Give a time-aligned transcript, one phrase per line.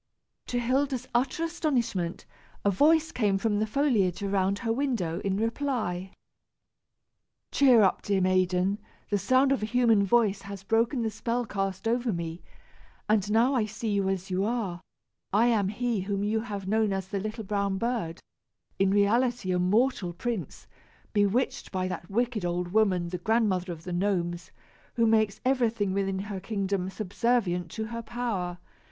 [0.47, 2.25] To Hilda's utter astonishment,
[2.65, 6.09] a voice came from the foliage around her window, in reply.
[7.51, 8.79] "Cheer up, dear maiden;
[9.11, 12.41] the sound of a human voice has broken the spell cast over me,
[13.07, 14.81] and I now see you as you are.
[15.31, 18.19] I am he whom you have known as the little brown bird,
[18.79, 20.65] in reality a mortal prince,
[21.13, 24.49] bewitched by that wicked old woman, the Grandmother of the Gnomes,
[24.95, 28.57] who makes everything within her kingdom subservient to her power.